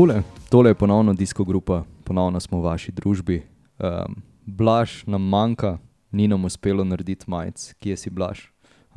[0.00, 3.42] Takole, tole je ponovno disko grupa, ponovno smo v vaši družbi.
[3.78, 5.74] Um, Blaž nam manjka,
[6.10, 8.46] ni nam uspelo narediti majic, kje si Blaž.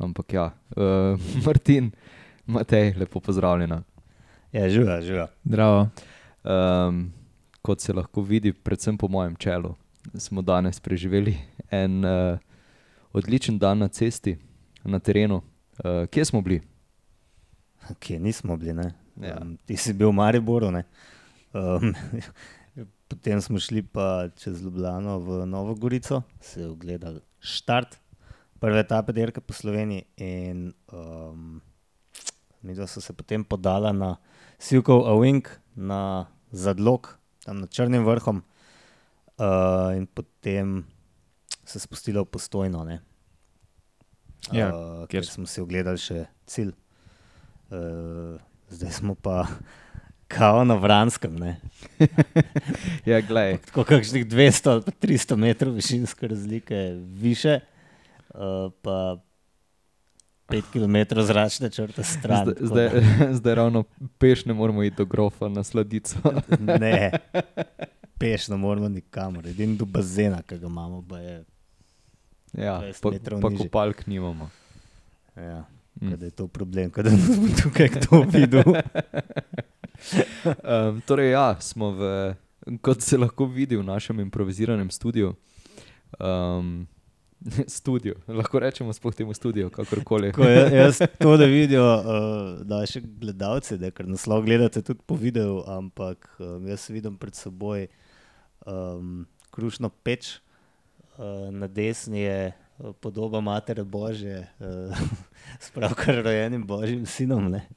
[0.00, 0.46] Ampak ja,
[0.76, 1.90] uh, Martin,
[2.46, 3.82] Matej, lepo pozdravljena.
[4.52, 5.28] Ja, živa, živa.
[5.44, 5.88] Zdravo.
[6.40, 7.12] Um,
[7.60, 9.74] kot se lahko vidi, predvsem po mojem čelu,
[10.16, 11.36] smo danes preživeli
[11.70, 12.40] en uh,
[13.12, 14.38] odličen dan na cesti,
[14.84, 15.42] na terenu.
[15.84, 16.62] Uh, kje smo bili?
[18.00, 18.72] Kje nismo bili?
[18.72, 19.03] ne?
[19.20, 19.38] Ja.
[19.40, 20.70] Um, ti si bil v Mariboru.
[20.70, 20.84] ne?
[21.54, 21.94] Um,
[23.10, 27.98] potem smo šli pa čez Ljubljano v Novo Gorico, se ogledali štart
[28.58, 30.04] prve etape dirke po Sloveniji.
[30.16, 31.60] In um,
[32.62, 34.16] midva so se potem podala na
[34.58, 38.42] Silkov Awing, na Zadlog, tam nad Črnim vrhom,
[39.38, 40.84] uh, in potem
[41.64, 42.84] se spustila v postojno.
[42.84, 43.02] Ne?
[44.52, 46.72] Ja, uh, kjer smo si ogledali še cilj.
[47.68, 48.40] Uh,
[48.74, 49.46] zdaj smo pa
[50.28, 51.56] kao na Vranskem, ne?
[53.06, 57.60] Ja, glej, tako kakšnih 200 ali pa 300 metrov višinske razlike više,
[58.28, 58.40] uh,
[58.82, 59.16] pa
[60.48, 62.44] 5 km zračne črte stran.
[62.44, 63.84] zdaj, zdaj, da- zdaj ravno
[64.18, 66.16] peš ne moramo iti do grofa na sladico.
[66.80, 67.10] Ne,
[68.18, 71.44] peš ne moramo nikamor, edini do bazena, ki ga imamo, pa je.
[72.54, 74.50] Ja, 20 pa, pa kopalk nimamo.
[75.36, 75.64] Ja,
[76.00, 76.16] Mm.
[76.18, 78.62] da je to problem, da smo tukaj kdo videl.
[80.44, 82.08] Um, torej, ja, smo v,
[82.82, 85.34] kot se lahko vidi, v našem improviziranem studiu.
[86.18, 86.86] Um,
[87.68, 90.32] studio, lahko rečemo sploh temu studiu, kakorkoli.
[90.32, 95.16] Ko je, jaz to ne vidijo uh, naši gledalci, da ker naslov gledate tudi po
[95.20, 97.86] videu, ampak um, jaz vidim pred seboj
[98.66, 100.38] um, krušno peč,
[101.18, 102.52] uh, na desni je
[103.00, 104.98] podoba Matere Božje, uh,
[105.64, 107.50] s pravkar rojenim Božjim sinom.
[107.50, 107.68] ne.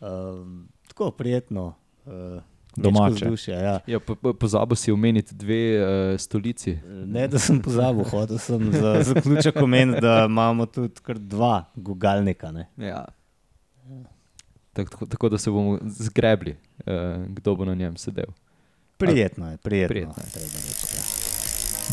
[0.00, 1.74] Um, tako prijetno.
[2.06, 2.42] Uh,
[2.76, 3.24] Domače.
[3.24, 3.80] Vzdušje, ja.
[3.86, 6.78] Ja, po, po, pozabil si omeniti dve uh, stolici.
[6.86, 12.52] Ne, da sem pozabil, hotel sem za zaključek omeniti, da imamo tudi kar dva gugalnika.
[12.52, 12.68] Ne.
[12.76, 13.04] Ja.
[14.72, 18.30] Tako, tako, tako da se bomo zgrebli, uh, kdo bo na njem sedel.
[18.96, 19.90] Prijetno je, prijetno.
[19.94, 21.27] Prijetno je.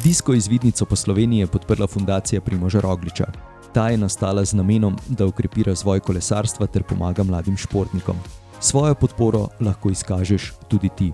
[0.04, 3.26] Disko izvidnico po Sloveniji je podprla fundacija Primoža Rogliča.
[3.74, 8.16] Ta je nastala z namenom, da ukrepi razvoj kolesarstva ter pomaga mladim športnikom.
[8.60, 11.14] Svojo podporo lahko izkažeš tudi ti.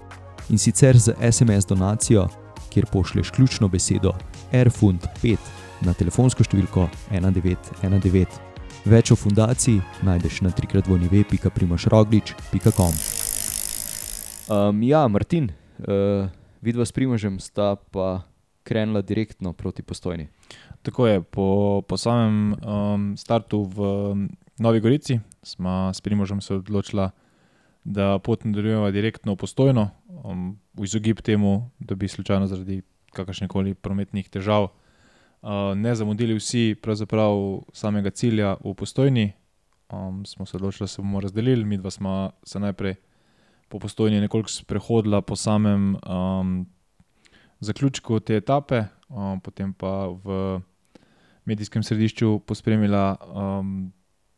[0.49, 2.27] In sicer z SMS donacijo,
[2.69, 4.13] kjer pošlješ ključno besedo
[4.51, 5.37] Airfund 5
[5.81, 8.25] na telefonsko številko 1919.
[8.85, 12.93] Več o fundaciji najdeš na trikratvojive.primožroglič.com.
[14.49, 15.55] Um, ja, Martin, uh,
[16.61, 18.30] vidva s Primožem sta pa
[18.63, 20.27] krenila direktno proti postojni.
[20.81, 26.55] Tako je, po, po samem um, startu v um, Novi Gorici smo s Primožem se
[26.55, 27.09] odločili,
[27.83, 29.89] da pot nadaljujemo direktno v postojno,
[30.23, 32.81] um, v izogib temu, da bi slučajno zaradi
[33.13, 39.31] kakršnih koli prometnih težav uh, ne zamudili vsi pravzaprav samega cilja v postojni.
[39.91, 42.95] Um, smo se odločili, da se bomo razdelili, mi dva smo se najprej
[43.69, 46.65] po postojni nekoliko sprehodila po samem um,
[47.61, 50.61] zaključku te etape, um, potem pa v
[51.45, 53.91] medijskem središču pospremila um,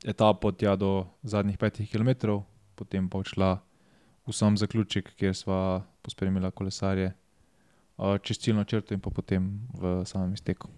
[0.06, 2.40] etapo tja do zadnjih petih km,
[2.76, 3.52] potem pa odšla
[4.28, 7.14] v sam zaključek, kjer sva pospremila kolesarje
[7.98, 10.70] uh, čez ciljno črto in pa potem v samem izteku.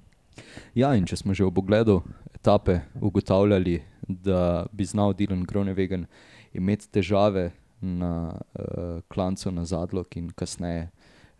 [0.76, 2.02] Ja, in če smo že ob ogledu
[2.36, 6.06] etape ugotavljali, da bi znal Dylan Gronewegen
[6.54, 7.52] imeti težave
[7.82, 10.90] na uh, klancu na zadlog in kasneje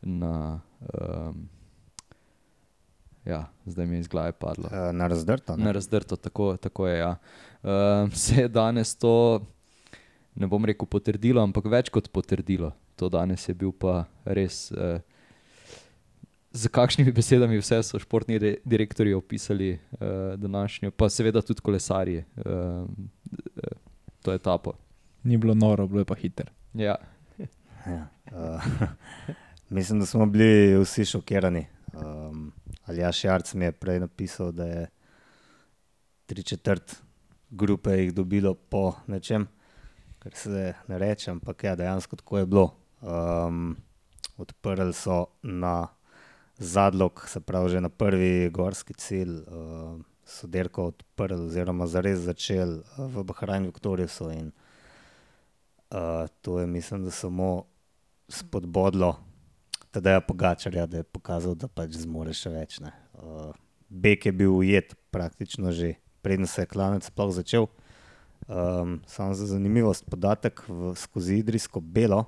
[0.02, 0.62] na.
[0.94, 1.50] Um,
[3.26, 4.66] ja, zdaj mi je iz glave padlo.
[4.66, 5.58] Uh, na razdrto.
[5.58, 6.98] Na razdrto, tako, tako je.
[6.98, 7.16] Ja.
[7.64, 9.42] Uh, se je danes to,
[10.36, 12.72] ne bom rekel potrdilo, ampak več kot potrdilo.
[12.96, 14.72] To danes je bil pa res.
[14.72, 15.00] Uh,
[16.56, 20.00] Z kakšnimi besedami vse so športni re- direktorji opisali uh,
[20.40, 22.88] današnjo, pa seveda tudi kolesarji, uh,
[24.22, 24.72] to etapo.
[25.24, 26.52] Ni bilo noro, bilo je pa hiter.
[26.74, 26.96] Ja,
[27.86, 28.08] Ja.
[28.32, 28.64] Uh,
[29.76, 31.68] mislim, da smo bili vsi šokirani.
[31.94, 32.52] Um,
[32.86, 34.88] Aljaš Jarc mi je prej napisal, da je
[36.26, 36.96] tri četrt
[37.50, 39.48] grupe jih dobilo po nečem,
[40.20, 42.72] kar se ne reče, ampak ja, dejansko tako je bilo.
[43.02, 43.76] Um,
[44.38, 45.88] odprli so na
[46.58, 49.38] zadlog, se pravi, že na prvi gorski cilj.
[49.38, 54.32] Uh, so dirko odprli, oziroma zares začeli uh, v Bahrajnu, Viktorijusu.
[54.32, 54.52] In
[55.92, 57.64] uh, to je, mislim, da samo
[58.30, 59.35] spodbodlo
[59.96, 62.80] Tadeja Pogačarja, da je pokazal, da pač zmore še več.
[62.84, 62.92] ne.
[63.16, 63.56] Uh,
[63.88, 65.94] Bek je bil ujet praktično že,
[66.26, 67.70] preden se je klanec sploh začel.
[68.52, 72.26] Um, samo za zanimivost, podatek v, skozi Idrijsko belo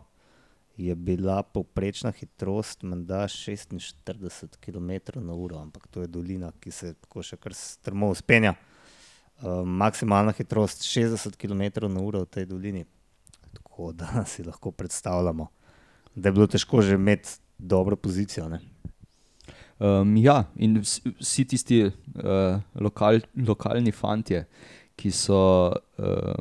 [0.78, 5.20] je bila povprečna hitrost menda 46 km/h,
[5.60, 8.54] ampak to je dolina, ki se tako še kar strmo uspenja.
[9.42, 12.86] Uh, maksimalna hitrost 60 km/h v tej dolini.
[13.60, 15.50] Tako da si lahko predstavljamo,
[16.16, 18.50] da je bilo težko že imeti dobro pozicijo.
[19.80, 21.92] Um, ja, in vsi tisti uh,
[22.82, 24.40] lokal, lokalni fanti,
[24.98, 26.34] ki so uh,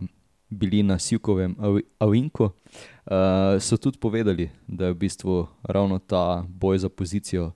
[0.49, 1.57] bili na Sivkovem
[2.01, 7.51] Avinku, uh, so tudi povedali, da je v bistvu ravno ta boj za pozicijo,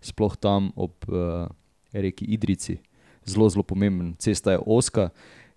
[0.00, 1.48] sploh tam ob uh,
[1.92, 2.76] reki Idrici,
[3.24, 4.12] zelo, zelo pomemben.
[4.18, 5.08] Cesta je oska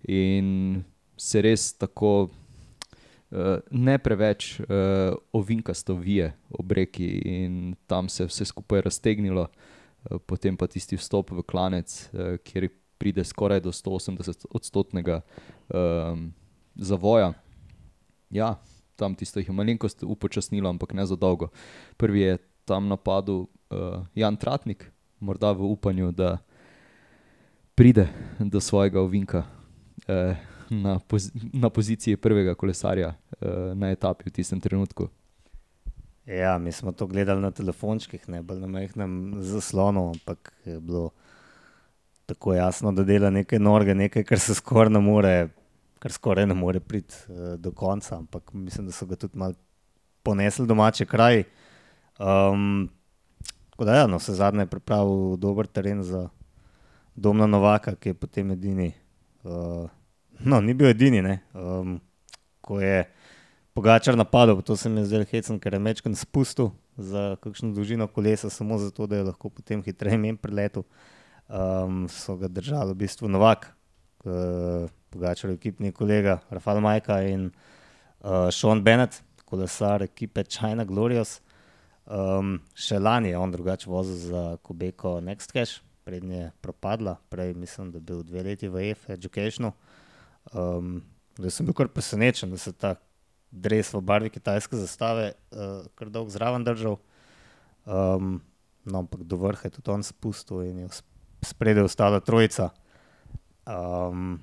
[0.08, 0.84] in
[1.16, 2.30] se res tako.
[3.26, 4.66] Uh, ne preveč uh,
[5.34, 10.96] ovinkasto vije ob reki, in tam se je vse skupaj raztegnilo, uh, potem pa tisti
[10.96, 12.68] vstop v klanec, uh, kjer
[12.98, 15.20] pride skoraj do 180-odstotnega
[15.68, 16.32] um,
[16.74, 17.32] zavoja.
[18.30, 18.56] Ja,
[18.96, 21.48] tam tisto jih je malenkost upočasnilo, ampak ne za dolgo.
[21.96, 24.90] Prvi je tam napadel uh, Jan Tratnik,
[25.20, 26.38] morda v upanju, da
[27.74, 28.08] pride
[28.38, 29.44] do svojega ovinka
[30.08, 35.08] uh, na, poz na poziciji prvega kolesarja uh, na etapi v tistem trenutku.
[36.26, 41.10] Ja, mi smo to gledali na telefončkih, ne bolj na mehkem zaslonu, ampak je bilo
[42.26, 45.36] tako jasno, da dela nekaj norega, nekaj, kar se skoraj ne more
[45.98, 49.54] kar skoraj ne more priti uh, do konca, ampak mislim, da so ga tudi malo
[50.22, 51.44] ponesli domače kraj.
[52.18, 52.88] Um,
[53.70, 56.28] tako da, ja, no, vse zadnje je pripravil dober teren za
[57.14, 58.92] Domna Novaka, ki je potem edini.
[59.44, 59.90] Uh,
[60.40, 61.22] no, ni bil edini,
[61.54, 62.00] um,
[62.60, 63.04] ko je
[63.76, 68.06] Pogačar napadel, to se mi je zdelo hecno, ker je mečken spustil za kakšno dolžino
[68.08, 70.86] kolesa, samo zato, da je lahko potem hitreje menj preletel.
[71.46, 73.68] Um, so ga držali v bistvu Novak.
[74.24, 77.50] Uh, Pogačar, ekipni kolega Rafael Majka in
[78.24, 81.42] uh, Sean Bennett, kolesar ekipe China Glorious.
[82.06, 87.54] Um, še lani je on drugače vozil za Kubeko Next Cash, prednje je propadla, prej
[87.54, 89.72] mislim, da je bil dve leti v EF Educationu.
[90.54, 91.00] Um,
[91.38, 92.94] da sem bil kar presenečen, da se ta
[93.50, 96.98] dres v barvi kitajske zastave uh, kar dolgo zraven držal.
[97.86, 98.40] Um,
[98.84, 100.88] no, ampak do vrha je tudi on spustil in je
[101.46, 102.70] spredaj ostala trojica.
[103.66, 104.38] Um,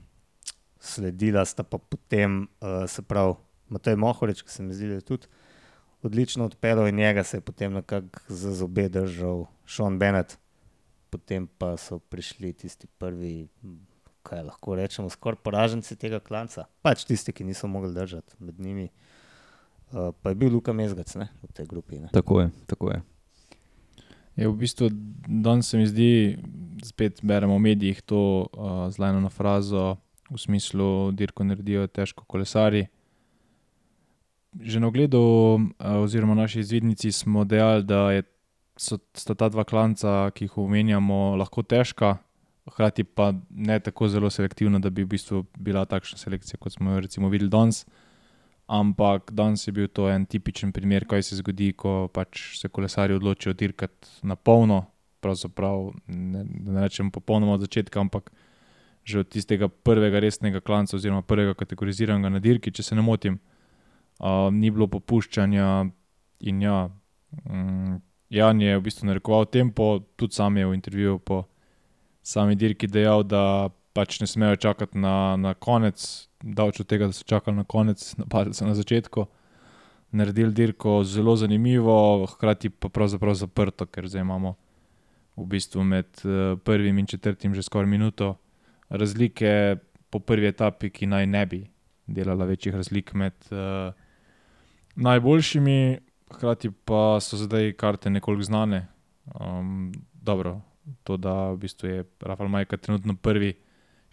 [0.80, 3.36] sledila sta pa potem, uh, se pravi,
[3.74, 5.28] Matej Mohorič, ki se mi zdi, da je tudi
[6.04, 10.38] odlično odpeljal in njega se je potem nekako za zobe držal Sean Bennett,
[11.10, 13.48] potem pa so prišli tisti prvi,
[14.24, 18.90] kaj lahko rečemo, skoraj poraženci tega klanca, pač tisti, ki niso mogli držati med njimi.
[19.94, 22.00] Uh, pa je bil Luka Mezgac ne, v tej grupi.
[22.02, 22.10] Ne.
[22.14, 23.02] Tako je, tako je.
[24.36, 24.90] Je v bistvu
[25.28, 26.40] danes se mi zdi,
[26.82, 29.98] spet beremo v medijih to uh, zlajno frazo,
[30.32, 32.88] v smislu, dirko naredijo težko kolesari.
[34.54, 35.22] Že na ogledu,
[35.78, 38.24] oziroma naši izvidnici, smo dejali, da je,
[38.78, 38.98] so
[39.38, 42.18] ta dva klanca, ki jih omenjamo, lahko težka,
[42.68, 46.92] hkrati pa ne tako zelo selektivna, da bi v bistvu bila takšna selekcija, kot smo
[46.92, 47.86] jo recimo videli danes.
[48.68, 53.14] Ampak danes je bil to en tipičen primer, kaj se zgodi, ko pač se kolesari
[53.14, 54.86] odločijo dirkati na polno.
[55.24, 58.32] Pravzaprav ne, ne rečem popolnoma od začetka, ampak
[59.04, 63.36] že od tistega prvega resnega klanca, oziroma prvega kategoriziranega na dirki, če se ne motim,
[64.20, 65.68] uh, ni bilo popuščanja.
[66.48, 66.88] In ja,
[67.44, 68.00] um,
[68.32, 71.44] Jan je v bistvu narekoval tempo, tudi sam je v intervjuju po
[72.24, 77.14] sami dirki dejal, da pač ne smejo čakati na, na konec, da od tega, da
[77.14, 79.26] so čakali na konec, napadli so na začetku.
[80.14, 84.56] Naredili dirko zelo zanimivo, hkrati pa pravzaprav zaprto, ker zdaj imamo
[85.36, 86.22] v bistvu med
[86.64, 88.36] prvim in četrtim že skoraj minuto
[88.90, 89.78] razlike
[90.10, 91.62] po prvi etapi, ki naj ne bi
[92.06, 93.94] delala večjih razlik med uh,
[94.96, 95.98] najboljšimi,
[96.34, 98.88] hkrati pa so zdaj karte nekoliko znane.
[99.40, 100.62] Um, dobro,
[101.04, 103.54] to, da v bistvu je Rafael Majka trenutno prvi,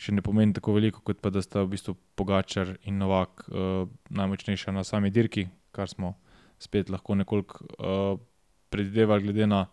[0.00, 3.88] še ne pomeni tako veliko, kot pa da sta v bistvu Pogačar in Novak uh,
[4.08, 6.14] najmočnejša na sami dirki, kar smo
[6.60, 8.20] spet lahko nekoliko uh,
[8.70, 9.66] predvidevali, glede na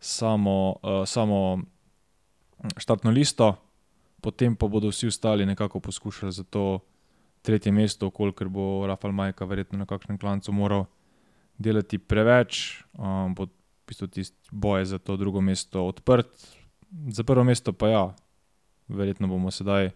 [0.00, 1.62] samo, uh, samo
[2.76, 3.54] štartno listo.
[4.20, 6.80] Potem pa bodo vsi ostali nekako poskušali za to
[7.46, 10.86] tretje mesto, ker bo Rafael Majka verjetno na kakšnem klancu moral
[11.58, 13.46] delati preveč, um, bo
[13.86, 16.26] v bistvu tisti boj za to drugo mesto odprt.
[17.06, 18.04] Za prvo mesto pa ja,
[18.88, 19.94] verjetno bomo sedaj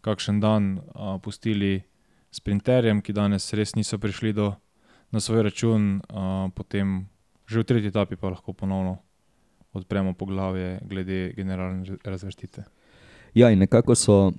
[0.00, 1.82] kakšen dan uh, pustili
[2.30, 4.54] sprinterjem, ki danes res niso prišli do,
[5.10, 7.10] na svoj račun, uh, potem
[7.50, 9.02] že v tretji etapi pa lahko ponovno
[9.74, 12.62] odpremo poglavje glede generalne razvrstitve.
[13.34, 14.32] Ja, in nekako so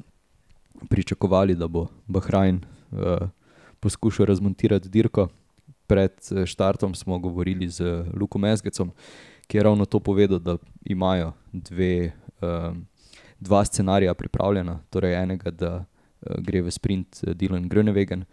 [0.89, 3.27] pričakovali, da bo Bahrajn uh,
[3.79, 5.27] poskušal razmontirati dirko.
[5.93, 8.91] Pred eh, štartom smo govorili z Lukom Mezgecom,
[9.47, 12.85] ki je ravno to povedal, da imajo dve, um,
[13.39, 14.79] dva scenarija pripravljena.
[14.89, 18.23] Torej, enega, da uh, gre v sprint Dylan Grönewegen,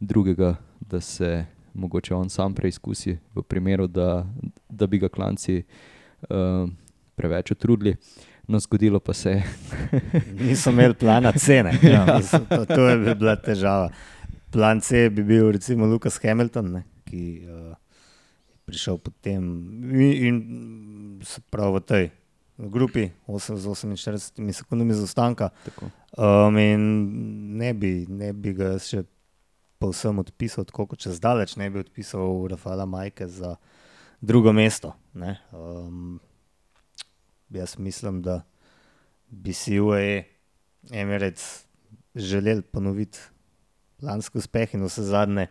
[0.00, 4.24] drugega, da se mogoče on sam preizkusi, v primeru, da,
[4.68, 6.70] da bi ga klanci uh,
[7.14, 7.96] preveč utrudili.
[8.48, 9.42] No, zgodilo pa se je.
[10.46, 11.76] Niso imeli plana cene.
[11.82, 12.16] Ja.
[12.16, 13.90] Mislim, to, to je bi bila težava.
[14.50, 17.74] Plan C bi bil recimo Lucas Hamilton, ne, ki uh,
[18.46, 19.42] je prišel potem
[19.90, 20.36] in, in
[21.26, 22.10] se pravi v tej
[22.70, 25.50] grupi 8 z 48 sekundami zaostanka.
[26.14, 26.82] Um, in
[27.56, 29.04] ne bi, ne bi ga še
[29.80, 33.56] povsem odpisal, tako kot čez daleč ne bi odpisal Rafaela Majke za
[34.20, 34.92] drugo mesto.
[35.14, 35.40] ne.
[35.52, 36.20] Um,
[37.50, 38.42] jaz mislim, da
[39.30, 40.24] bi si UAE
[40.92, 41.64] Emirates
[42.14, 43.18] želeli ponoviti
[44.02, 45.46] lanski uspeh in vse zadnje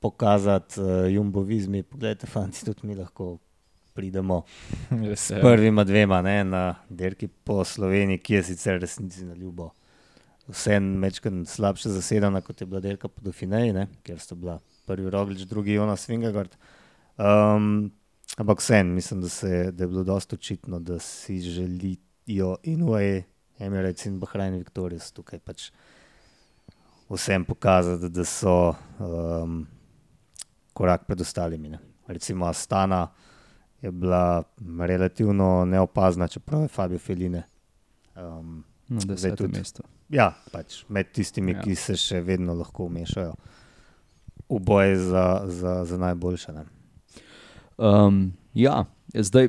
[0.00, 1.82] pokazati uh, jumbovizmi.
[1.82, 3.38] Poglejte, fanti, tudi mi lahko
[3.96, 4.42] pridemo
[5.24, 9.70] s prvima dvema ne, na dirki po Sloveniji, ki je sicer resnici na ljubo.
[10.48, 15.10] Vseeno večkrat slabše zasedena, kot je bila dirka po Dauphineji, ne, kjer sta bila prvi
[15.10, 16.54] Roglič, drugi Jonas Vingegard.
[17.18, 17.90] Um,
[18.36, 23.22] ampak vseeno mislim, da, se, da je bilo dosta očitno, da si želijo in UAE,
[23.58, 25.70] Emirates in Bahrajn Victorious tukaj pač
[27.08, 29.66] vsem pokazati, da so um,
[30.76, 31.68] korak pred ostalimi.
[31.68, 31.78] Ne.
[32.06, 33.06] Recimo Astana
[33.78, 34.42] je bila
[34.80, 37.42] relativno neopazna, čeprav je Fabio Feline.
[38.14, 39.58] Um, Na Zdaj desetem tudi.
[39.58, 39.82] mestu.
[40.08, 41.60] ja, pač med tistimi, Ja.
[41.60, 43.32] ki se še vedno lahko vmešajo
[44.46, 46.52] v boj za, za, za najboljše.
[46.52, 46.62] Ne.
[47.76, 48.20] Um,
[48.54, 49.48] ja, zdaj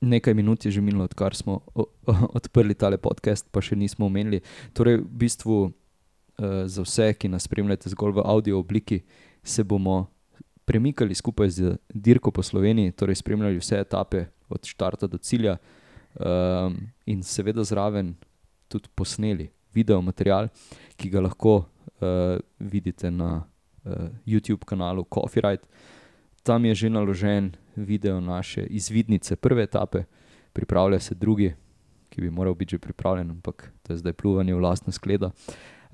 [0.00, 4.06] nekaj minut je že minilo, odkar smo o, o, odprli tale podcast, pa še nismo
[4.06, 4.40] omenili.
[4.72, 5.72] Torej, v bistvu uh,
[6.64, 9.02] za vse, ki nas spremljate zgolj v audio obliki,
[9.44, 10.06] se bomo
[10.64, 16.76] premikali skupaj z dirko po Sloveniji, torej spremljali vse etape od štarta do cilja um,
[17.06, 18.14] in seveda zraven
[18.68, 20.48] tudi posneli video material,
[20.96, 23.44] ki ga lahko uh, vidite na
[23.84, 23.92] uh,
[24.26, 25.62] YouTube kanalu Coffee Ride.
[26.42, 30.04] Tam je že naložen video naše izvidnice prve etape,
[30.52, 31.54] pripravlja se drugi,
[32.08, 35.30] ki bi moral biti že pripravljen, ampak to je zdaj pluvanje v lastno skledo.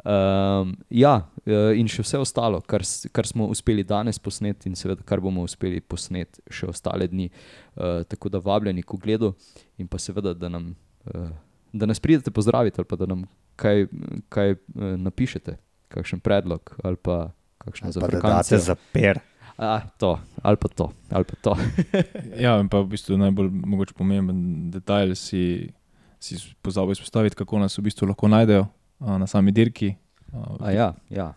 [0.05, 2.81] Um, ja, eh, in še vse ostalo, kar,
[3.13, 7.29] kar smo uspeli danes posneti, in seveda, kar bomo uspeli posneti še ostale dni.
[7.77, 9.35] Uh, tako da vabljeni k ogledu
[9.81, 10.73] in pa seveda, da, nam,
[11.13, 11.29] uh,
[11.73, 13.27] da nas pridete pozdraviti ali pa da nam
[13.61, 13.87] kaj,
[14.33, 15.59] kaj uh, napišete,
[15.93, 17.31] kakšen predlog ali pa
[17.61, 18.59] kakšno Ali Pa da date zafrkancijo.
[18.59, 19.21] za per.
[19.61, 21.57] A, to, ali pa to, ali pa to.
[22.45, 25.69] Ja, in pa v bistvu najbolj mogoče pomemben detajl si,
[26.17, 29.95] si pozabil izpostaviti, kako nas v bistvu lahko najdejo na sami dirki.
[30.61, 31.35] A, ja, ja.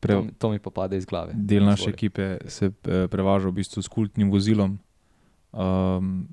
[0.00, 1.32] Pre, To, mi- to mi pa pade iz glave.
[1.34, 1.92] del naše Izvoli.
[1.92, 4.78] ekipe se eh, prevaža v bistvu s kultnim vozilom.
[5.52, 6.28] Um,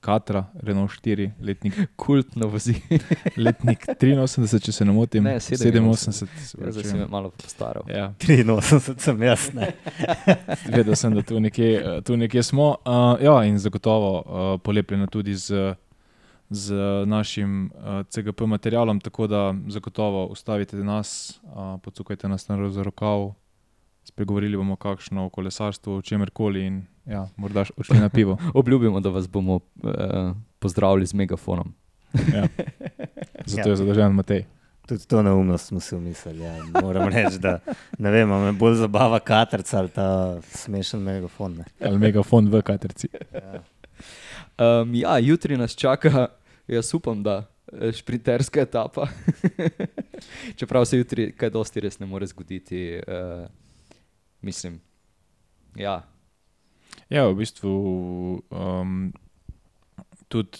[0.00, 2.74] Katra, Renault 4, letnik, Kultno vozi.
[3.36, 5.22] letnik 83, če se ne motim.
[5.24, 5.94] Ne, 87.
[6.10, 6.26] se
[6.58, 7.82] Ja, zdaj me malo postaral.
[7.88, 9.50] Ja, 83 sem jaz.
[9.54, 9.68] Ne.
[10.68, 12.76] vedel sem, da tu nekje, eh, tu nekje smo.
[12.80, 15.74] Uh, ja, in zagotovo uh, polepljeno tudi z,
[16.52, 16.74] z
[17.06, 23.32] našim uh, CGP materialom, tako da zagotovo ustavite nas, uh, pocukajte nas na za rokav,
[24.04, 28.38] spregovorili bomo kakšno o kolesarstvu, o čemerkoli in ja, morda odšli na pivo.
[28.54, 29.60] Obljubimo, da vas bomo uh,
[30.58, 31.74] pozdravili z megafonom.
[32.34, 32.46] Ja.
[33.46, 34.44] Zato je zadolžen Matej.
[34.86, 36.44] Tudi to neumnost smo si umislili.
[36.44, 36.56] Ja.
[36.82, 37.58] Moram reči, da
[37.98, 41.54] ne vem, a me bolj zabava katerca ali ta smešen megafon.
[41.56, 41.64] Ne.
[41.86, 43.08] Ali megafon v katerci.
[43.32, 43.62] Ja.
[44.58, 46.26] Um, ja, jutri nas čaka,
[46.66, 49.08] jaz upam, da eh, šprinterska etapa.
[50.58, 53.00] Čeprav se jutri kaj dosti res ne more zgoditi.
[53.06, 53.46] Uh,
[54.42, 54.80] mislim,
[55.76, 56.02] ja,
[57.12, 57.72] Ja, v bistvu
[58.48, 59.12] um,
[60.28, 60.58] tudi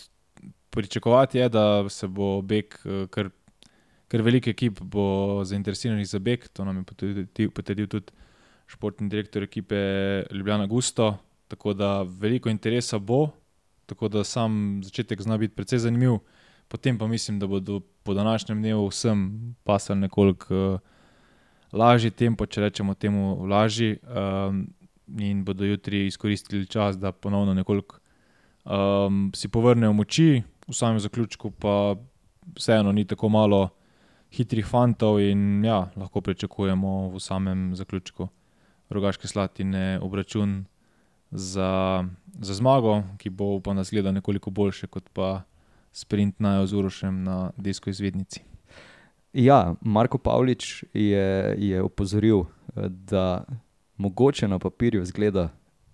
[0.71, 3.31] pričakovati je, da se bo beg, eh, kar,
[4.09, 6.49] kar veliko ekip bo zainteresiranih za beg.
[6.53, 8.13] To nam je potrdil tudi
[8.67, 9.77] športni direktor ekipe
[10.33, 11.17] Ljubljana Gusto.
[11.49, 13.29] Tako da veliko interesa bo,
[13.87, 16.19] tako da sam začetek zna biti precej zanimiv.
[16.69, 20.81] Potem pa mislim, da bodo po današnjem dnevu vsem pasali nekoliko uh,
[21.73, 23.99] lažji tempo, če rečemo temu lažji.
[24.03, 24.67] Um,
[25.19, 27.99] in bodo jutri izkoristili čas, da ponovno nekoliko
[28.65, 31.95] um, si povrnejo moči, v samem zaključku pa
[32.57, 33.69] vseeno ni tako malo
[34.33, 38.29] hitrih fantov in ja, lahko pričakujemo v samem zaključku
[38.91, 40.65] rogaške slatine obračun
[41.33, 42.05] za,
[42.41, 45.43] za zmago, ki bo upam, da zgleda nekoliko boljše kot pa
[45.93, 48.41] sprint na Ozurošem na Desko izvednici.
[49.33, 52.45] ja Marko Pavlič je, je opozoril,
[52.89, 53.45] da
[53.97, 55.49] mogoče na papirju zgleda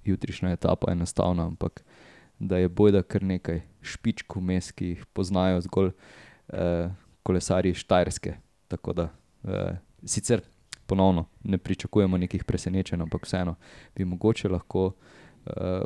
[0.05, 1.85] jutrišnja etapa enostavna, ampak
[2.39, 5.91] da je bojda kar nekaj špičk vmes, ki jih poznajo zgolj
[6.49, 6.91] eh,
[7.23, 8.35] kolesarji Štajerske.
[8.69, 9.09] Tako da
[9.45, 10.41] eh, sicer
[10.87, 13.55] ponovno ne pričakujemo nekih presenečenj, ampak vseeno
[13.97, 15.28] bi mogoče lahko eh,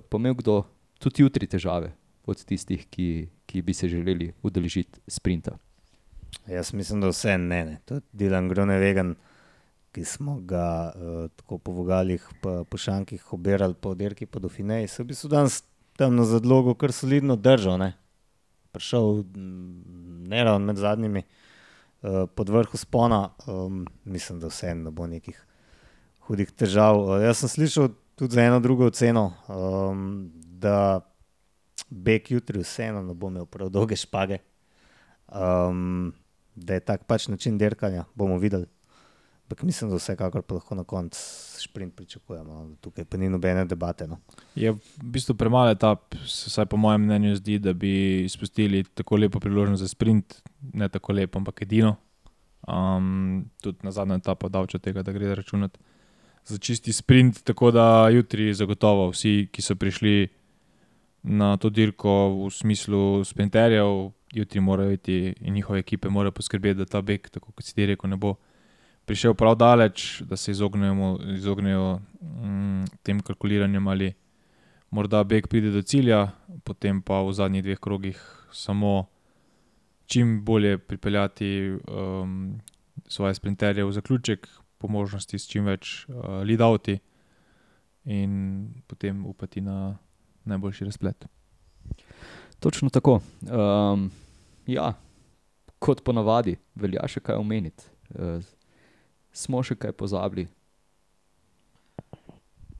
[0.09, 0.63] pomel kdo
[0.99, 1.93] tudi jutri težave
[2.27, 5.57] od tistih, ki, ki bi se želeli udeležiti sprinta.
[6.47, 7.65] Jaz mislim, da vse ne.
[7.65, 7.79] ne.
[7.85, 9.15] Tudi Dilan Gronevegan,
[9.93, 14.89] ki smo ga uh, tako po vogalih, po, po šankih obirali po dirki po Dauphineji,
[14.89, 15.63] se v bistvu danes
[15.97, 17.79] tam na zadlogu kar solidno držal.
[17.79, 17.93] Ne.
[18.73, 19.25] Prišel
[20.33, 25.37] ne ravno med zadnjimi, uh, pod vrhu spona, um, mislim, da vse ne bo nekih
[26.29, 27.03] hudih težav.
[27.03, 31.01] Uh, jaz sem slišal tudi za eno drugo oceno, um, da
[31.91, 34.39] Bek jutri vseeno ne bo imel prav dolge špage.
[35.27, 36.13] Um,
[36.55, 38.67] da je tak pač način dirkanja, bomo videli.
[39.43, 41.19] Ampak mislim, da vsekakor pa lahko na koncu
[41.59, 42.55] sprint pričakujemo.
[42.55, 42.77] No.
[42.81, 44.07] Tukaj pa ni nobene debate.
[44.07, 44.21] No.
[44.55, 49.41] Je v bistvu premalo etap, vsaj po mojem mnenju, zdi, da bi izpustili tako lepo
[49.41, 50.39] priložnost za sprint,
[50.73, 51.97] ne tako lepo, ampak edino.
[52.69, 55.79] Um, tudi na zadnjem etapu davča tega, da gre računati
[56.45, 57.43] za čisti sprint.
[57.45, 60.29] Tako da jutri zagotovo vsi, ki so prišli
[61.23, 66.85] na to dirko v smislu sprinterjev, jutri morajo iti in njihove ekipe morajo poskrbeti, da
[66.85, 68.35] ta beg, tako kot si ti rekel, ne bo
[69.05, 74.13] prišel prav daleč, da se izognejo mm, tem kalkuliranjem ali
[74.91, 76.31] morda beg pride do cilja,
[76.65, 78.19] potem pa v zadnjih dveh krogih
[78.53, 79.07] samo
[80.07, 82.61] čim bolje pripeljati um,
[83.09, 84.49] svoje sprinterje v zaključek,
[84.83, 86.99] po možnosti s čim več uh, lead-outi
[88.11, 88.33] in
[88.91, 89.95] potem upati na
[90.45, 91.27] najboljši razplet.
[92.59, 93.21] Točno tako.
[93.47, 94.11] Um,
[94.67, 94.93] ja,
[95.83, 97.87] kot ponavadi, velja še kaj omeniti.
[98.15, 98.43] Uh,
[99.33, 100.49] smo še kaj pozabili.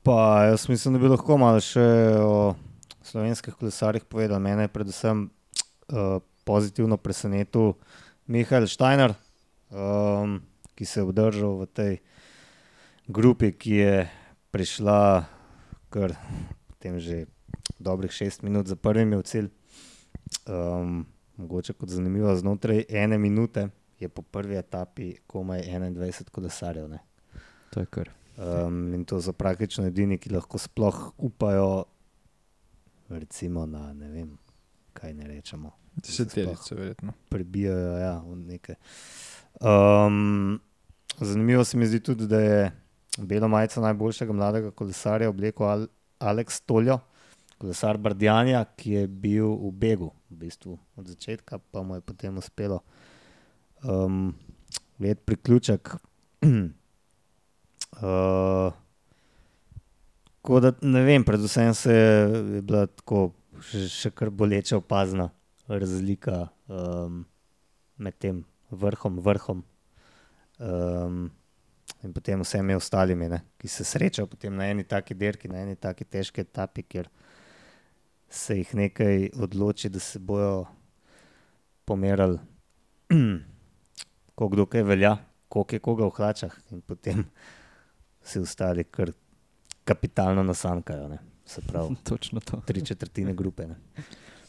[0.03, 1.83] Pa jaz mislim, da bi lahko malo še
[2.19, 2.53] o
[3.07, 4.39] slovenskih kolesarjih povedal.
[4.43, 7.73] Mene je predvsem uh, pozitivno presenetil
[8.27, 9.15] Mihael Steiner,
[9.71, 10.41] um,
[10.75, 11.93] ki se je obdržal v tej
[13.07, 13.95] grupi, ki je
[14.51, 15.25] prišla
[15.89, 16.17] kar
[16.79, 17.25] tem že
[17.79, 19.49] dobrih šest minut za prvimi v cilj.
[20.47, 21.05] Um,
[21.37, 26.89] mogoče kot zanimivo, znotraj ene minute je po prvi etapi komaj 21 kolesarjev.
[26.89, 26.99] Ne?
[27.71, 28.11] To je kar.
[28.37, 31.85] Um, in to so praktično edini, ki lahko sploh upajo,
[33.09, 34.37] recimo na ne vem,
[34.93, 35.71] kaj ne rečemo.
[35.95, 37.13] Deseterice, verjetno.
[37.29, 38.75] Prebijajo ja, v nekaj.
[39.61, 40.59] Um,
[41.19, 42.71] zanimivo se mi zdi tudi, da je
[43.17, 45.87] belo majico najboljšega mladega kolesarja oblekel Al
[46.19, 46.99] Aleks Toljo
[47.63, 52.35] kolesar Bardjanja, ki je bil v begu, v bistvu od začetka, pa mu je potem
[52.37, 52.81] uspelo
[53.87, 54.33] um,
[54.99, 55.93] videti priključek.
[58.03, 58.73] uh,
[60.59, 63.31] da, ne vem, predvsem se je bila tako
[63.63, 65.29] še, še kar boleča opazna
[65.71, 67.23] razlika um,
[67.95, 69.63] med tem vrhom, vrhom.
[70.59, 71.31] Um,
[72.03, 76.03] In potem vsemi ostalimi, ne, ki se srečajo na eni taki dirki, na eni taki
[76.03, 77.07] težki etapi, kjer
[78.27, 80.65] se jih nekaj odloči, da se bojo
[81.85, 82.39] pomerali,
[84.35, 87.23] kako kdo kaj velja, koliko je koga v hlačah, in potem
[88.23, 89.13] se ostali kar
[89.85, 91.07] kapitalno nasankajo.
[91.07, 91.19] Ne.
[91.45, 92.61] Se pravi, točno to.
[92.65, 93.67] Tri četrtine grupe.
[93.67, 93.75] Ne.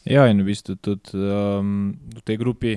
[0.05, 2.75] Ja, in v bistvu tudi um, v tej grupi,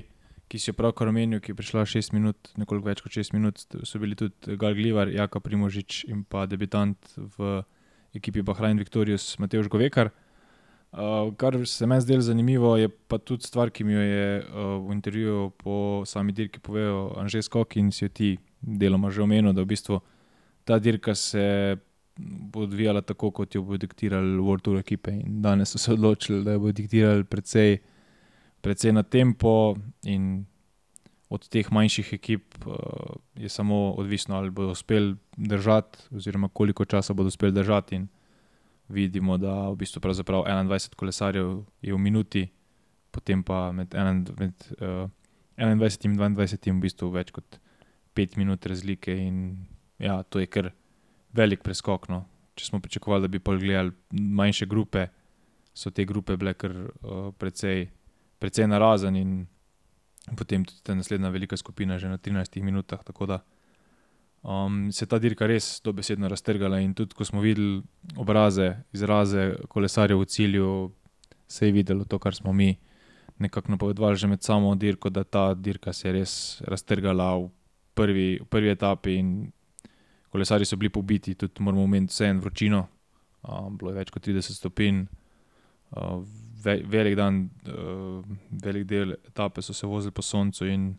[0.49, 3.61] ki si jo pravkar omenil, ki je prišla šest minut, nekoliko več kot šest minut,
[3.85, 7.61] so bili tudi Gal Glivar, Jaka Primožič in pa debitant v
[8.17, 10.11] ekipi Bahrain Victorious, Mateoš Govekar.
[10.89, 14.71] Uh, kar se meni zdelo zanimivo, je pa tudi stvar, ki mi jo je uh,
[14.89, 15.75] v intervjuju po
[16.09, 18.31] sami dirki povedal Anžej Skok in si jo ti
[18.63, 20.01] deloma že omenil, da v bistvu
[20.65, 21.77] ta dirka se
[22.17, 25.13] bo odvijala tako, kot jo bo diktirali World Tour ekipe.
[25.13, 27.79] In danes so se odločili, da jo bo diktirali precej,
[28.61, 30.45] precej na tempo in
[31.29, 32.75] od teh manjših ekip uh,
[33.37, 38.01] je samo odvisno, ali bodo uspeli držati, oziroma koliko časa bodo uspeli držati
[38.89, 42.49] vidimo, da v bistvu 21 kolesarjev je v minuti,
[43.11, 43.95] potem pa med,
[44.39, 45.09] med uh,
[45.57, 47.61] 21 in 22 v bistvu več kot
[48.17, 49.13] 5 minut razlike.
[49.13, 49.67] In,
[50.01, 50.73] ja, to je kar
[51.37, 52.09] velik preskok.
[52.09, 52.25] No.
[52.57, 55.09] Če smo pričakovali, da bi pogledali manjše grupe,
[55.75, 57.89] so te grupe bile kar uh, precej,
[58.39, 59.47] precej narazen in
[60.37, 63.05] potem tudi ta naslednja velika skupina že na 13 minutah.
[63.05, 63.43] Tako da
[64.43, 66.81] um, se je ta dirka res dobesedno raztrgala.
[66.81, 67.83] In tudi, ko smo videli
[68.17, 70.93] obraze, izraze kolesarjev v cilju,
[71.49, 72.77] se je videlo to, kar smo mi
[73.39, 77.51] nekako napovedovali že med samo dirko, da ta dirka se je res raztrgala v
[77.95, 79.15] prvi, v prvi etapi.
[79.19, 79.53] In
[80.31, 82.87] kolesari so bili pobiti, tudi moramo omeniti vse en vročino.
[83.43, 85.05] Um, bilo je več kot 30 stopinj,
[85.97, 86.25] uh,
[86.65, 90.67] ve, velik dan, uh, velik del etape so se vozili po soncu.
[90.67, 90.91] In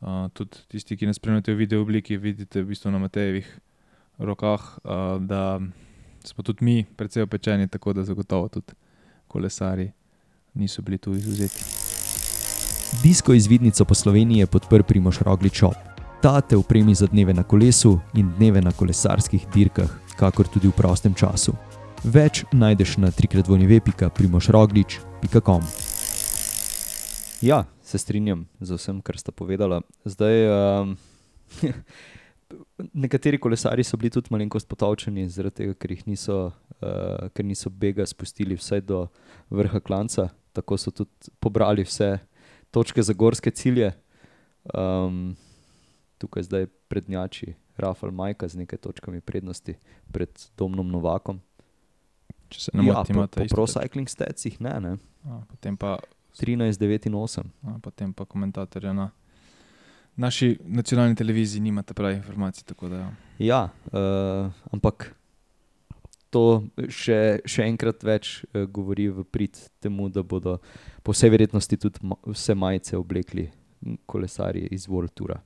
[0.00, 3.48] uh, tudi tisti, ki nas spremljate v video obliki, vidite v bistvu na Matejevih
[4.18, 5.60] rokah, uh, da
[6.24, 8.74] smo tudi mi precej opečeni, tako da zagotovo tudi
[9.28, 9.90] kolesari
[10.54, 11.64] niso bili tu izuzeti.
[13.02, 15.72] Disko izvidnico po Sloveniji je podprl Primoš Rogličov.
[16.22, 20.72] Ta te upremi za dneve na kolesu in dneve na kolesarskih dirkah, kakor tudi v
[20.72, 21.52] prostem času.
[22.04, 25.62] Več najdeš na trikratvojneve.primošroglič.com.
[27.42, 29.82] Ja, se strinjam z vsem, kar sta povedala.
[30.06, 30.94] Zdaj, um,
[33.04, 37.70] nekateri kolesari so bili tudi malenkost potovčeni, zaradi tega, ker, jih niso, uh, ker niso
[37.70, 39.10] bega spustili vse do
[39.50, 41.10] vrha klanca, tako so tudi
[41.42, 42.22] pobrali vse
[42.70, 43.90] točke za gorske cilje.
[44.70, 45.34] Um,
[46.22, 49.74] tukaj zdaj prednjači Rafael Majka z nekaj točkami prednosti
[50.14, 51.42] pred Domnom Novakom.
[52.48, 53.80] Če se ne ja, motim, po, po isto Pro točko.
[53.80, 54.92] Cycling Statsih ne, ne.
[55.28, 55.98] A, Potem pa
[56.40, 57.44] 13, 9 in 8.
[57.68, 59.10] A, Potem pa komentatorja na
[60.18, 62.64] naši nacionalni televiziji nimate pravi informacij.
[62.80, 63.12] da Ja.
[63.38, 65.14] Ja, uh, ampak
[66.30, 70.58] to še, še enkrat več uh, govori v prid temu, da bodo
[71.02, 73.48] po vsej verjetnosti tudi ma vse majice oblekli
[74.06, 75.38] kolesarji iz World Toura.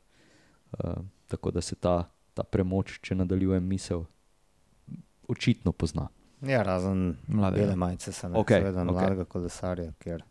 [0.73, 4.07] Uh, tako da se ta, ta premoč, če nadaljujem misel,
[5.29, 6.09] očitno pozna.
[6.43, 7.77] Ja, razen Mlade, bele ja.
[7.77, 8.93] majice, se ne okay, seveda okej.
[8.93, 10.25] mladega kolesarja, ker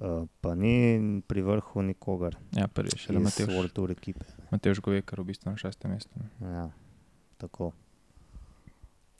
[0.00, 3.46] uh, pa ni pri vrhu nikogar Ja, prvi še iz Matej.
[3.46, 4.26] World Tour ekipe.
[4.50, 6.18] Matej Govekar, v bistvu na šestem mestu.
[6.42, 6.66] Ja,
[7.38, 7.70] tako.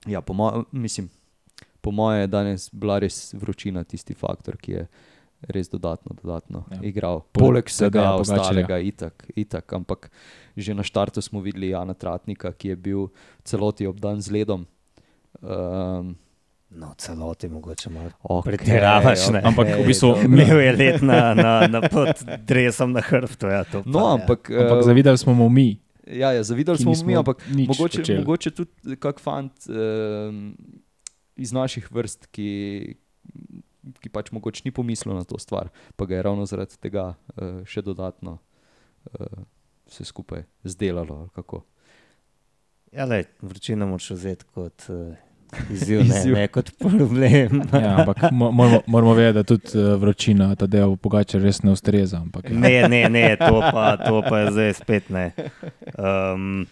[0.06, 1.06] Ja, po, mo mislim,
[1.80, 4.86] po mojem je danes bila res vročina tisti faktor, ki je
[5.48, 6.76] res dodatno, dodatno Ja.
[6.76, 6.82] ja.
[6.82, 7.22] igral.
[7.32, 8.40] Poleg vsega Pogačarja.
[8.42, 9.72] ostalega, itak, itak.
[9.72, 10.10] Ampak
[10.56, 13.08] že na štartu smo videli Jana Tratnika, ki je bil
[13.44, 14.66] celoti obdan z ledom.
[15.42, 16.16] Um,
[16.70, 18.10] No, celoti mogoče malo.
[18.22, 19.42] okay, Pretiravaš, ne?
[19.44, 20.14] Ampak v bistvu.
[20.24, 23.46] Imel je let na, na, na pod dresom na hrbtu.
[23.46, 24.12] Ja, to pa No, je.
[24.14, 25.76] ampak, Ampak eh, zavidali smo mu mi.
[26.06, 28.18] Ja, ja zavidali smo nismo mi, ampak mogoče, počeli.
[28.18, 30.56] mogoče tudi kak fant um,
[31.36, 32.48] iz naših vrst, ki,
[34.00, 37.60] ki pač mogoče ni pomislil na to stvar, pa ga je ravno zaradi tega uh,
[37.64, 38.38] še dodatno
[39.12, 39.44] uh,
[39.86, 41.14] vse skupaj zdelalo.
[41.18, 41.60] ali kako.
[42.92, 45.12] Ja, lej, vročino moraš vzeti kot uh,
[45.70, 46.34] izziv, ne, Izziv.
[46.34, 47.62] ne kot problem.
[47.72, 51.70] Ja, ampak mo- moramo, moramo vedeti, da tudi eh, vročina, ta del pogača res ne
[51.70, 52.16] ustreza.
[52.18, 52.56] Ampak, ja.
[52.56, 55.32] Ne, ne, ne, to pa, to pa je zdaj spet ne.
[55.94, 56.66] Um,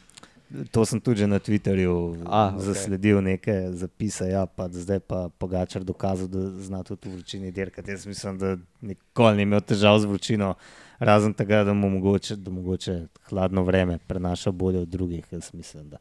[0.67, 2.65] to sem tudi že na Twitterju A, okej.
[2.65, 7.91] zasledil, nekaj zapise, ja, pa zdaj pa Pogačar dokazal, da zna tudi v vročini dirkati.
[7.91, 10.55] Jaz mislim, da nikoli ni imel težav z vročino,
[10.99, 15.25] razen tega, da mu mogoče, da mogoče hladno vreme prenaša bolje od drugih.
[15.31, 15.97] Jaz mislim, da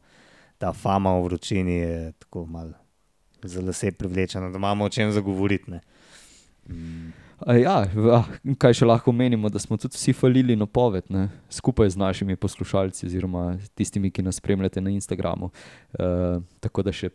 [0.60, 2.76] ta fama o vročini je tako malo
[3.42, 5.70] za lase privlečena, da imamo o čem zagovoriti.
[5.70, 5.80] ne.
[6.68, 7.12] Mm.
[7.46, 8.26] A Ja, ah,
[8.60, 11.30] kaj še lahko menimo, da smo tudi vsi falili napoved, ne?
[11.48, 15.48] skupaj z našimi poslušalci, oziroma tistimi, ki nas spremljate na Instagramu.
[15.48, 17.08] Uh, tako da še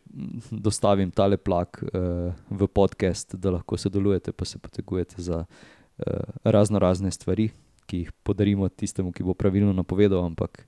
[0.49, 6.81] dostavim tale plak uh, v podcast, da lahko sodelujete, pa se potegujete za uh, razno
[6.81, 7.51] razne stvari,
[7.86, 10.25] ki jih podarimo tistemu, ki bo pravilno napovedal.
[10.25, 10.65] Ampak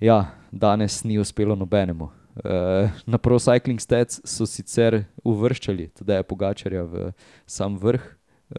[0.00, 2.10] ja, danes ni uspelo nobenemu.
[2.44, 7.08] Uh, na Pro Cycling Stats so sicer uvrščali tudi Pogačarja v
[7.46, 8.04] sam vrh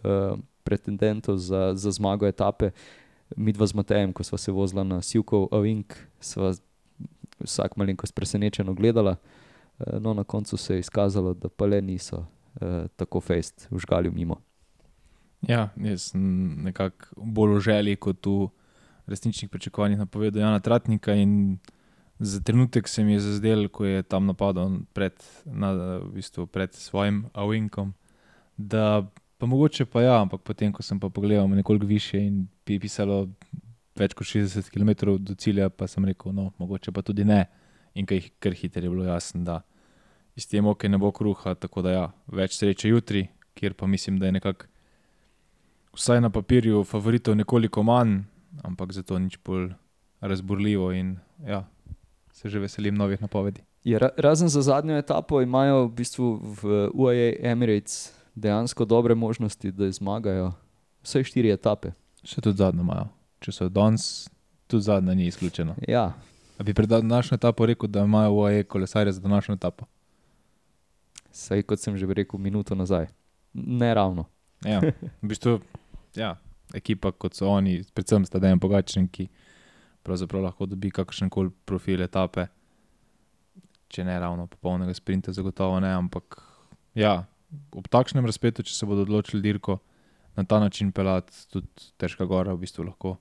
[0.03, 0.35] uh,
[0.67, 2.73] pretendentov za, za zmago etape.
[3.37, 6.51] Mi dva z Matejem, ko smo se vozila na Sivkov Avink, sva
[7.39, 9.15] vsak malenkost presenečeno gledala.
[9.79, 14.11] Uh, no, na koncu se je izkazalo, da pa le niso uh, tako fejst užgali
[14.11, 14.41] mimo.
[15.47, 18.49] ja, jaz sem nekako bolj v želji kot v
[19.09, 21.13] resničnih pričakovanjih napovedal Jana Tratnika.
[21.13, 21.59] in
[22.19, 25.13] Za trenutek se mi je zazdel, ko je tam napadal pred,
[25.45, 25.71] na,
[26.03, 27.93] v bistvu pred svojim avinkom,
[28.57, 32.79] da pa mogoče pa ja, ampak potem, ko sem pa pogledal nekoliko više in bi
[32.79, 33.29] pisalo
[33.95, 37.45] več kot 60 km do cilja, pa sem rekel, no, mogoče pa tudi ne.
[37.95, 39.61] In kaj kar hitro je bilo jasno, da
[40.35, 44.19] iz te moke ne bo kruha, tako da ja, več sreče jutri, kjer pa mislim,
[44.19, 44.67] da je nekako
[45.95, 48.19] vsaj na papirju favoritov nekoliko manj,
[48.63, 49.71] ampak zato nič bolj
[50.21, 51.17] razburljivo in
[51.47, 51.63] ja,
[52.33, 53.61] se že veselim novih napovedi.
[53.83, 59.71] Je, ra, razen za zadnjo etapo imajo v bistvu v UAE Emirates dejansko dobre možnosti,
[59.71, 60.51] da zmagajo
[61.03, 61.91] vse štiri etape.
[62.23, 63.07] Še tudi zadnjo imajo.
[63.39, 64.27] Če so danes,
[64.67, 65.77] tudi zadnja ni izključena.
[65.87, 66.11] Ja,
[66.59, 69.85] A bi pred današnjo etapo rekel, da imajo UAE kolesarje za današnjo etapo?
[71.31, 73.07] saj kot sem že rekel minuto nazaj.
[73.53, 74.25] Ne ravno.
[74.65, 74.81] Ja,
[75.23, 75.59] v bistvu,
[76.15, 76.35] ja,
[76.75, 79.27] ekipa kot so oni, predvsem sta dejem pogačen, ki
[80.05, 82.47] pravzaprav lahko dobi kakršen koli profil etape.
[83.89, 86.37] Če ne ravno popolnega sprinta, zagotovo ne, ampak
[86.97, 87.23] ja,
[87.73, 89.79] ob takšnem razpletu, če se bodo odločili dirko
[90.37, 93.17] na ta način pelati, tudi težka gora v bistvu lahko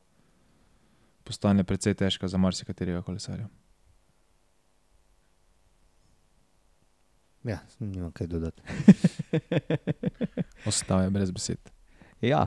[1.25, 3.49] postane precej težka za marsikaterega kolesarja.
[7.49, 8.63] Ja, nimam kaj dodati.
[10.69, 11.71] Ostal je brez besed.
[12.21, 12.47] Ja,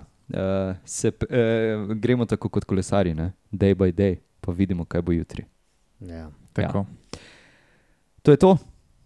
[0.85, 3.31] se, p- uh, gremo tako kot kolesari, ne?
[3.51, 5.45] day by day, pa vidimo, kaj bo jutri.
[5.99, 6.29] Ja.
[6.53, 6.85] Tako.
[8.21, 8.57] To je to,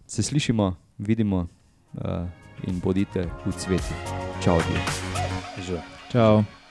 [0.06, 1.46] se slišimo, vidimo
[1.94, 2.28] uh,
[2.66, 3.94] in bodite v cveti.
[4.44, 4.80] Čau, dio.
[5.64, 5.82] Živijo.
[6.12, 6.65] Čau.